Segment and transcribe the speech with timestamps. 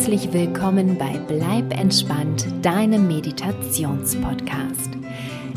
[0.00, 4.88] herzlich willkommen bei Bleib entspannt, deinem Meditationspodcast.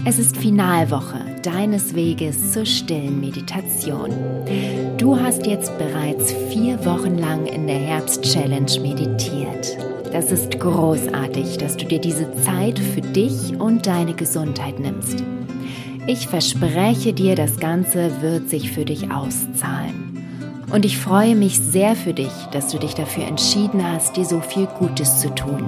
[0.03, 4.09] Es ist Finalwoche deines Weges zur stillen Meditation.
[4.97, 9.77] Du hast jetzt bereits vier Wochen lang in der Herbst-Challenge meditiert.
[10.11, 15.23] Das ist großartig, dass du dir diese Zeit für dich und deine Gesundheit nimmst.
[16.05, 20.02] Ich verspreche dir, das Ganze wird sich für dich auszahlen.
[20.73, 24.39] Und ich freue mich sehr für dich, dass du dich dafür entschieden hast, dir so
[24.39, 25.63] viel Gutes zu tun.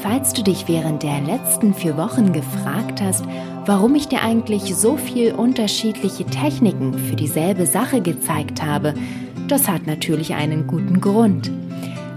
[0.00, 3.22] Falls du dich während der letzten vier Wochen gefragt hast,
[3.66, 8.94] warum ich dir eigentlich so viel unterschiedliche Techniken für dieselbe Sache gezeigt habe,
[9.46, 11.50] das hat natürlich einen guten Grund.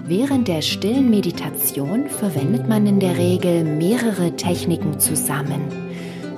[0.08, 5.85] Während der stillen Meditation verwendet man in der Regel mehrere Techniken zusammen.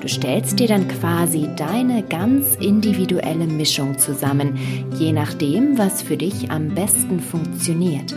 [0.07, 4.57] Du stellst dir dann quasi deine ganz individuelle Mischung zusammen,
[4.97, 8.15] je nachdem, was für dich am besten funktioniert.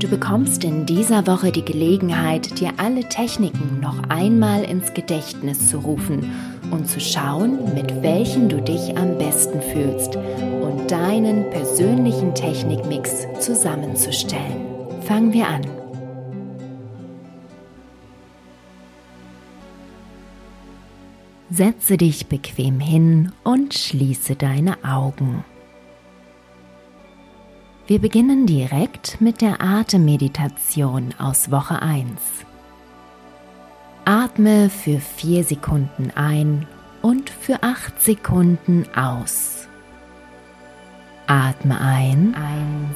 [0.00, 5.78] Du bekommst in dieser Woche die Gelegenheit, dir alle Techniken noch einmal ins Gedächtnis zu
[5.78, 6.30] rufen
[6.70, 15.00] und zu schauen, mit welchen du dich am besten fühlst und deinen persönlichen Technikmix zusammenzustellen.
[15.06, 15.77] Fangen wir an.
[21.50, 25.44] Setze dich bequem hin und schließe deine Augen.
[27.86, 32.06] Wir beginnen direkt mit der Atemmeditation aus Woche 1.
[34.04, 36.66] Atme für 4 Sekunden ein
[37.00, 39.68] und für 8 Sekunden aus.
[41.26, 42.34] Atme ein.
[42.34, 42.94] 1,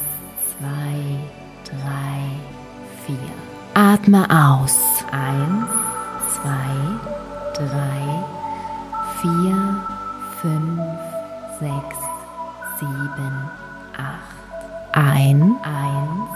[0.58, 0.66] 2,
[1.70, 1.78] 3,
[3.06, 3.16] 4.
[3.72, 4.78] Atme aus.
[5.10, 5.70] 1,
[6.42, 6.50] 2,
[7.54, 8.41] 3, 4
[9.22, 9.80] vier,
[10.40, 10.80] fünf,
[11.60, 11.96] sechs,
[12.80, 13.50] sieben,
[13.96, 14.34] acht.
[14.92, 16.30] Ein, eins,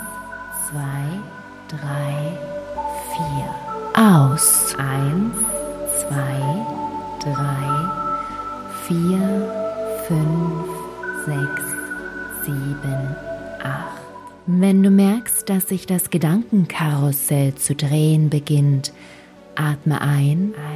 [0.69, 1.03] zwei,
[1.69, 2.39] drei,
[3.13, 3.49] vier.
[4.01, 4.75] Aus.
[4.79, 5.35] Eins,
[5.99, 6.39] zwei,
[7.25, 7.69] drei,
[8.87, 9.53] vier,
[10.07, 10.69] fünf,
[11.27, 11.63] sechs,
[12.45, 13.17] sieben,
[13.65, 14.01] acht.
[14.47, 18.93] Wenn du merkst, dass sich das Gedankenkarussell zu drehen beginnt,
[19.57, 20.55] atme ein.
[20.55, 20.76] Eins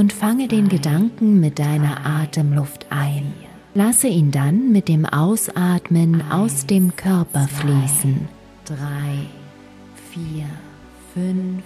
[0.00, 3.34] und fange den Gedanken mit deiner Atemluft ein.
[3.74, 8.26] Lasse ihn dann mit dem Ausatmen aus dem Körper fließen.
[8.64, 9.26] Drei,
[10.10, 10.46] vier,
[11.12, 11.62] fünf,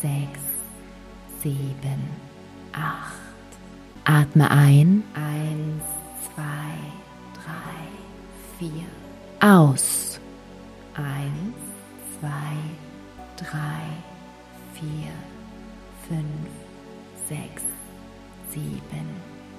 [0.00, 0.40] sechs,
[1.42, 2.00] sieben,
[2.72, 3.16] acht.
[4.04, 5.02] Atme ein.
[5.14, 5.82] Eins,
[6.32, 6.76] zwei,
[7.34, 8.86] drei, vier.
[9.40, 10.20] Aus.
[10.94, 11.56] Eins,
[12.20, 12.56] zwei,
[13.36, 13.82] drei,
[14.74, 15.10] vier,
[16.08, 16.67] fünf,
[17.28, 17.62] sechs,
[18.50, 19.08] sieben,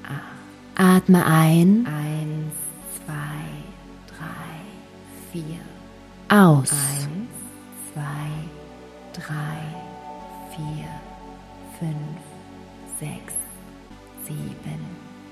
[0.04, 0.40] acht.
[0.76, 1.86] Atme ein.
[1.86, 2.56] Eins,
[2.98, 3.46] zwei,
[4.08, 5.60] drei, vier.
[6.30, 6.72] Aus.
[6.72, 7.30] Eins,
[7.94, 8.30] zwei,
[9.14, 9.60] drei,
[10.56, 10.88] vier,
[11.80, 12.20] fünf,
[13.00, 13.34] sechs,
[14.26, 14.86] sieben,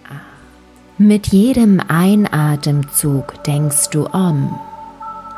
[0.06, 1.00] acht.
[1.00, 4.60] Mit jedem Einatemzug denkst du um.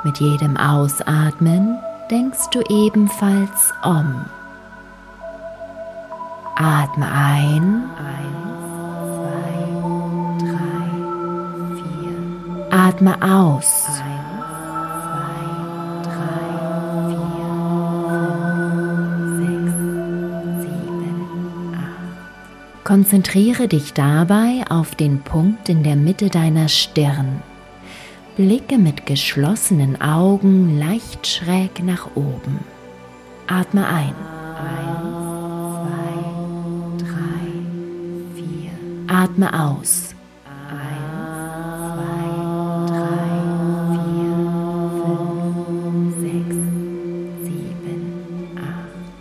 [0.04, 1.78] Mit jedem Ausatmen
[2.09, 4.26] denkst du ebenfalls um.
[6.62, 7.90] Atme ein.
[7.96, 8.59] Eins,
[9.16, 9.56] zwei,
[10.40, 10.88] drei,
[11.78, 12.20] vier.
[12.70, 13.86] Atme aus.
[13.88, 14.03] Eins,
[15.06, 15.40] zwei,
[16.03, 16.44] drei,
[17.08, 17.52] vier,
[19.38, 19.74] fünf, sechs,
[20.59, 22.84] sieben, acht.
[22.84, 27.41] Konzentriere dich dabei auf den Punkt in der Mitte deiner Stirn.
[28.36, 32.59] Blicke mit geschlossenen Augen leicht schräg nach oben.
[33.47, 34.28] Atme ein.
[39.29, 40.16] Atme aus.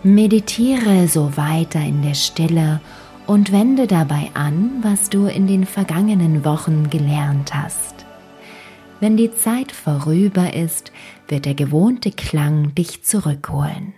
[0.02, 2.81] Meditiere so weiter in der Stille
[3.26, 8.06] und wende dabei an, was du in den vergangenen Wochen gelernt hast.
[9.00, 10.93] Wenn die Zeit vorüber ist,
[11.28, 13.98] wird der gewohnte Klang dich zurückholen.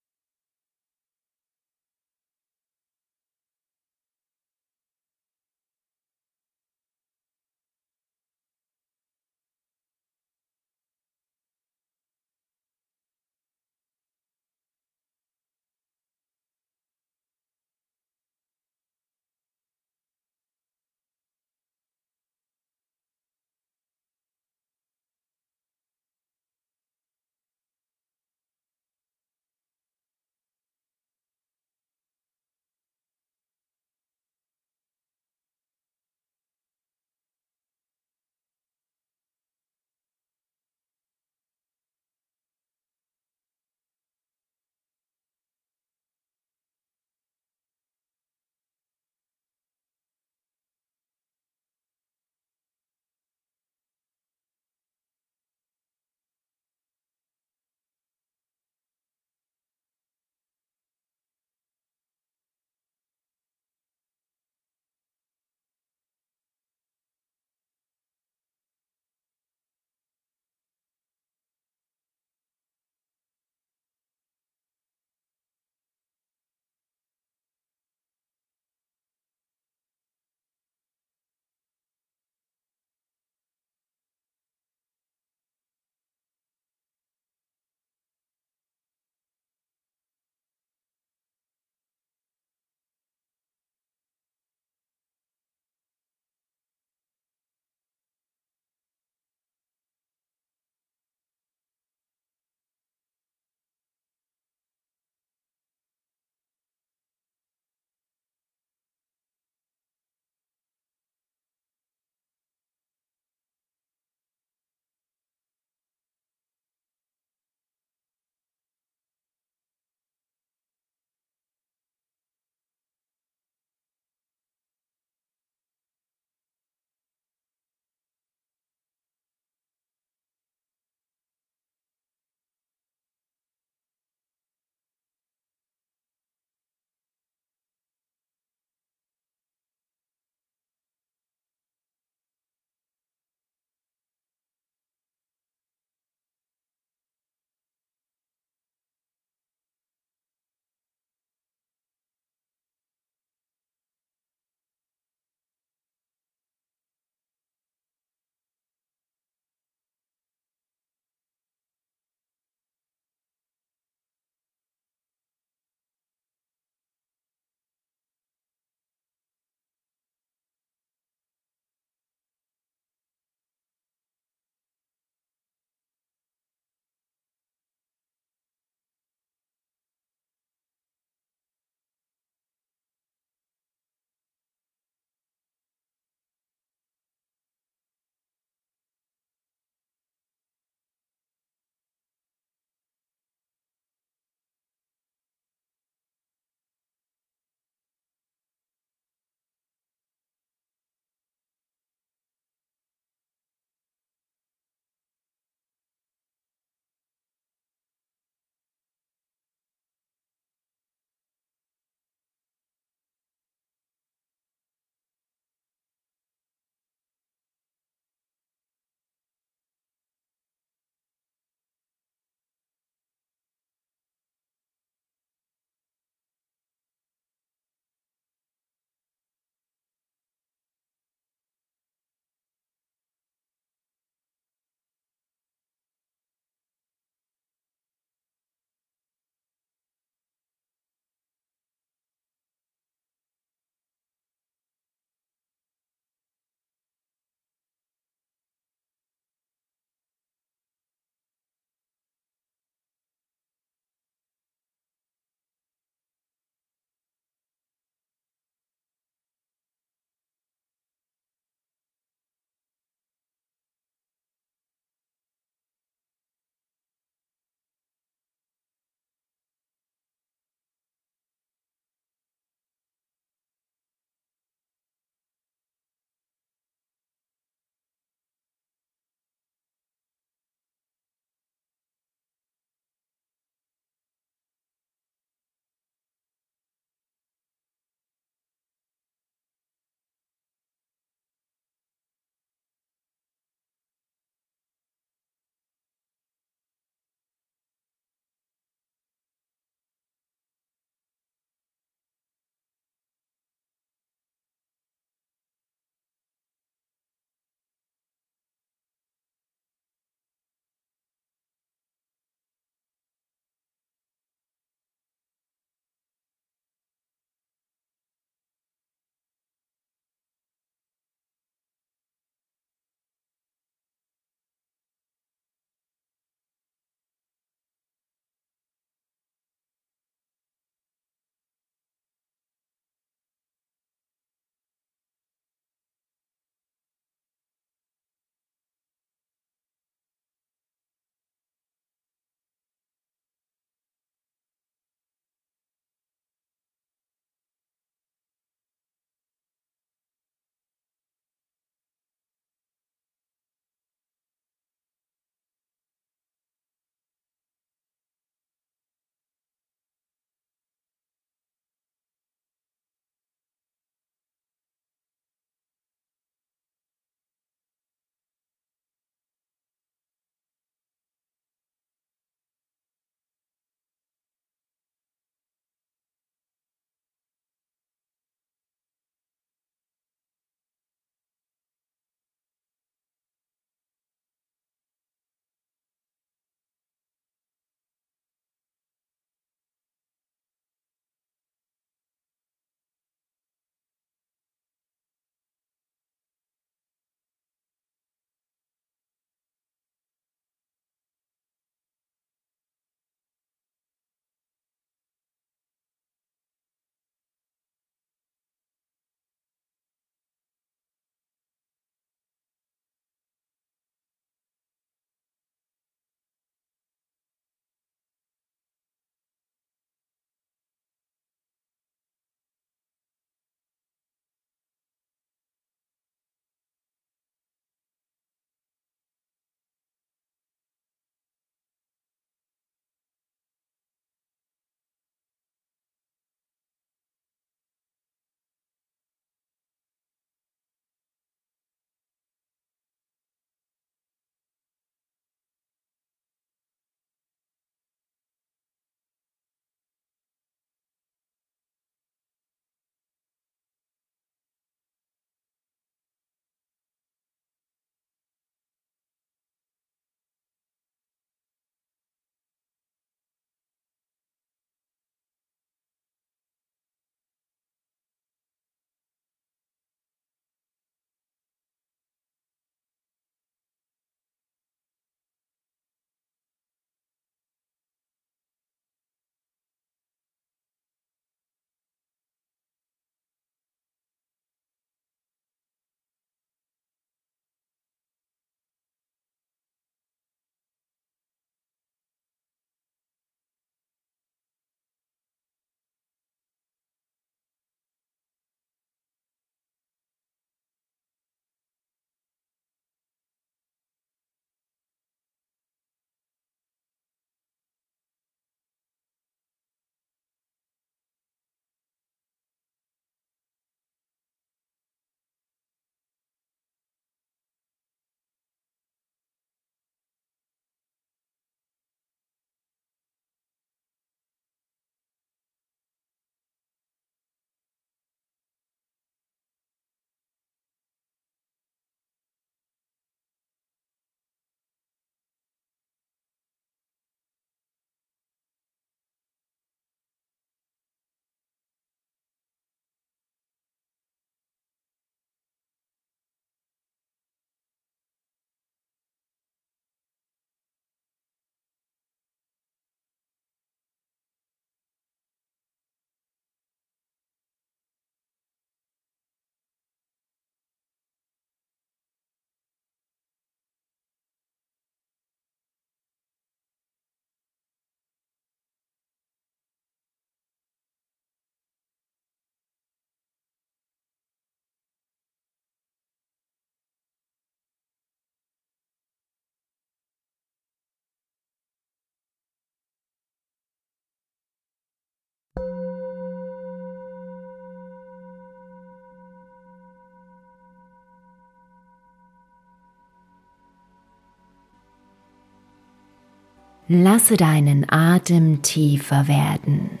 [596.92, 600.00] Lasse deinen Atem tiefer werden.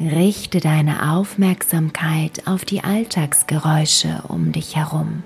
[0.00, 5.24] Richte deine Aufmerksamkeit auf die Alltagsgeräusche um dich herum.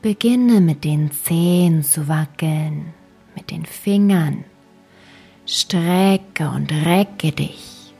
[0.00, 2.94] Beginne mit den Zehen zu wackeln,
[3.34, 4.44] mit den Fingern.
[5.46, 7.92] Strecke und recke dich.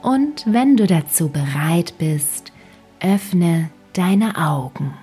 [0.00, 2.50] Und wenn du dazu bereit bist,
[2.98, 4.94] öffne deine Augen.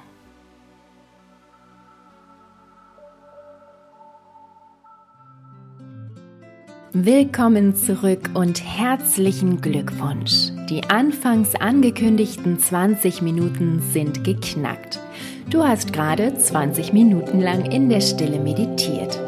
[6.97, 10.51] Willkommen zurück und herzlichen Glückwunsch.
[10.69, 15.01] Die anfangs angekündigten 20 Minuten sind geknackt.
[15.49, 19.19] Du hast gerade 20 Minuten lang in der Stille meditiert.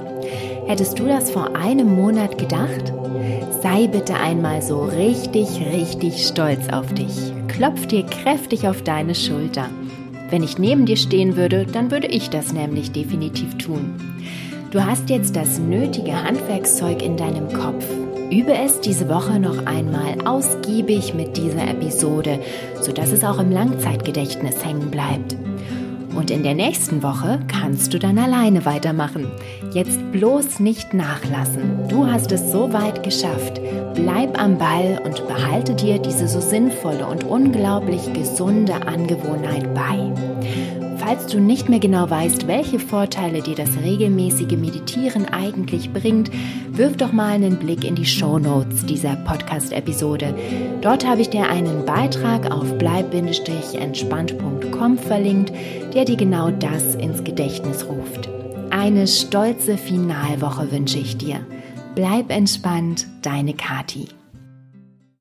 [0.65, 2.93] Hättest du das vor einem Monat gedacht?
[3.61, 7.33] Sei bitte einmal so richtig, richtig stolz auf dich.
[7.49, 9.69] Klopf dir kräftig auf deine Schulter.
[10.29, 13.93] Wenn ich neben dir stehen würde, dann würde ich das nämlich definitiv tun.
[14.71, 17.85] Du hast jetzt das nötige Handwerkszeug in deinem Kopf.
[18.29, 22.39] Übe es diese Woche noch einmal ausgiebig mit dieser Episode,
[22.81, 25.37] sodass es auch im Langzeitgedächtnis hängen bleibt.
[26.17, 29.27] Und in der nächsten Woche kannst du dann alleine weitermachen.
[29.71, 31.87] Jetzt bloß nicht nachlassen.
[31.87, 33.61] Du hast es so weit geschafft.
[33.93, 40.11] Bleib am Ball und behalte dir diese so sinnvolle und unglaublich gesunde Angewohnheit bei.
[41.07, 46.29] Falls du nicht mehr genau weißt, welche Vorteile dir das regelmäßige Meditieren eigentlich bringt,
[46.71, 50.35] wirf doch mal einen Blick in die Show Notes dieser Podcast-Episode.
[50.81, 55.53] Dort habe ich dir einen Beitrag auf bleib-entspannt.com verlinkt,
[55.93, 58.27] der dir genau das ins Gedächtnis ruft.
[58.69, 61.39] Eine stolze Finalwoche wünsche ich dir.
[61.95, 64.09] Bleib entspannt, deine Kati.